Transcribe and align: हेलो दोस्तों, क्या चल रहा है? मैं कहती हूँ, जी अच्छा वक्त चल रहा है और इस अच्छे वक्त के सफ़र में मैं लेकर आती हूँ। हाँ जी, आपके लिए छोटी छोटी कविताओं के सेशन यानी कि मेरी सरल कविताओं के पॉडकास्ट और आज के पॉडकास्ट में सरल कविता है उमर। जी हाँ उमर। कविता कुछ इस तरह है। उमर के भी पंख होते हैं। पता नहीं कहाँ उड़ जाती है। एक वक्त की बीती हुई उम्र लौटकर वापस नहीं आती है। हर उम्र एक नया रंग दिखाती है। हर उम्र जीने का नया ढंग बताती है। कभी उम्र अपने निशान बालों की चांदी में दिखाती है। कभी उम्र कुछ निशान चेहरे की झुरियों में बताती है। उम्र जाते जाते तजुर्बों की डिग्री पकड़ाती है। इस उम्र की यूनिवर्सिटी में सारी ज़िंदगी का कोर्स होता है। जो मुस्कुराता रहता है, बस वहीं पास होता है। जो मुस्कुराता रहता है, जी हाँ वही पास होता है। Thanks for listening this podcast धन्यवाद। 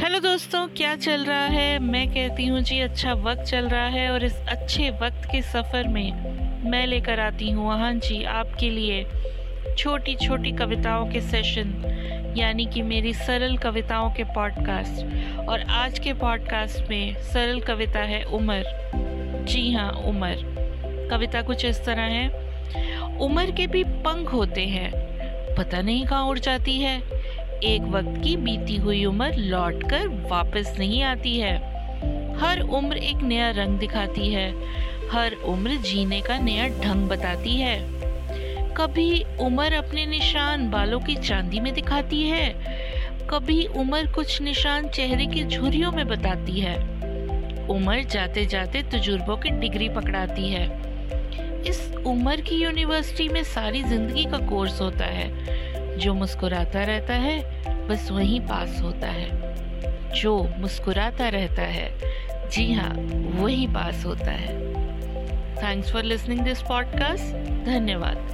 हेलो 0.00 0.18
दोस्तों, 0.18 0.66
क्या 0.68 0.96
चल 0.96 1.24
रहा 1.24 1.46
है? 1.46 1.78
मैं 1.78 2.08
कहती 2.08 2.46
हूँ, 2.46 2.60
जी 2.60 2.80
अच्छा 2.80 3.12
वक्त 3.12 3.42
चल 3.42 3.68
रहा 3.68 3.86
है 3.86 4.10
और 4.10 4.24
इस 4.24 4.36
अच्छे 4.36 4.90
वक्त 4.90 5.28
के 5.32 5.42
सफ़र 5.42 5.88
में 5.88 6.12
मैं 6.70 6.86
लेकर 6.86 7.20
आती 7.20 7.50
हूँ। 7.50 7.78
हाँ 7.78 7.94
जी, 7.94 8.24
आपके 8.24 8.70
लिए 8.70 9.06
छोटी 9.78 10.14
छोटी 10.14 10.52
कविताओं 10.52 11.10
के 11.10 11.20
सेशन 11.20 11.74
यानी 12.36 12.66
कि 12.66 12.82
मेरी 12.82 13.14
सरल 13.14 13.56
कविताओं 13.56 14.10
के 14.10 14.24
पॉडकास्ट 14.24 15.04
और 15.48 15.60
आज 15.60 15.98
के 15.98 16.12
पॉडकास्ट 16.12 16.90
में 16.90 17.22
सरल 17.22 17.60
कविता 17.60 18.00
है 18.00 18.24
उमर। 18.24 18.62
जी 19.48 19.72
हाँ 19.72 19.90
उमर। 19.90 20.36
कविता 21.10 21.42
कुछ 21.42 21.64
इस 21.64 21.84
तरह 21.84 22.02
है। 22.02 22.28
उमर 23.18 23.50
के 23.50 23.66
भी 23.66 23.84
पंख 23.84 24.32
होते 24.32 24.66
हैं। 24.66 24.92
पता 25.56 25.82
नहीं 25.82 26.06
कहाँ 26.06 26.24
उड़ 26.24 26.38
जाती 26.38 26.78
है। 26.78 27.17
एक 27.64 27.82
वक्त 27.82 28.22
की 28.24 28.36
बीती 28.36 28.76
हुई 28.76 29.04
उम्र 29.04 29.34
लौटकर 29.34 30.08
वापस 30.08 30.74
नहीं 30.78 31.02
आती 31.02 31.36
है। 31.38 31.56
हर 32.36 32.60
उम्र 32.60 32.96
एक 32.96 33.16
नया 33.16 33.50
रंग 33.50 33.78
दिखाती 33.78 34.28
है। 34.28 34.50
हर 35.08 35.32
उम्र 35.32 35.70
जीने 35.70 36.20
का 36.20 36.38
नया 36.38 36.68
ढंग 36.68 37.08
बताती 37.08 37.56
है। 37.56 37.78
कभी 38.74 39.24
उम्र 39.40 39.72
अपने 39.72 40.06
निशान 40.06 40.70
बालों 40.70 41.00
की 41.00 41.14
चांदी 41.14 41.60
में 41.60 41.74
दिखाती 41.74 42.22
है। 42.22 42.48
कभी 43.30 43.66
उम्र 43.66 44.12
कुछ 44.12 44.42
निशान 44.42 44.88
चेहरे 44.88 45.26
की 45.26 45.44
झुरियों 45.44 45.92
में 45.92 46.08
बताती 46.08 46.60
है। 46.60 46.76
उम्र 47.68 48.02
जाते 48.02 48.46
जाते 48.46 48.82
तजुर्बों 48.82 49.36
की 49.36 49.50
डिग्री 49.50 49.88
पकड़ाती 49.88 50.48
है। 50.48 50.66
इस 51.66 51.94
उम्र 52.06 52.40
की 52.40 52.54
यूनिवर्सिटी 52.54 53.28
में 53.28 53.42
सारी 53.44 53.82
ज़िंदगी 53.82 54.24
का 54.24 54.38
कोर्स 54.38 54.80
होता 54.80 55.04
है। 55.04 55.57
जो 55.98 56.14
मुस्कुराता 56.14 56.84
रहता 56.84 57.14
है, 57.14 57.38
बस 57.88 58.10
वहीं 58.10 58.40
पास 58.40 58.80
होता 58.82 59.06
है। 59.06 59.30
जो 60.20 60.48
मुस्कुराता 60.58 61.28
रहता 61.28 61.62
है, 61.62 61.92
जी 62.50 62.72
हाँ 62.72 62.94
वही 63.42 63.66
पास 63.66 64.04
होता 64.06 64.30
है। 64.30 64.58
Thanks 65.56 65.92
for 65.92 66.02
listening 66.02 66.40
this 66.40 66.62
podcast 66.62 67.34
धन्यवाद। 67.64 68.32